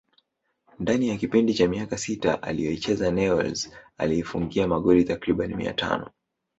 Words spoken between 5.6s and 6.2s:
tano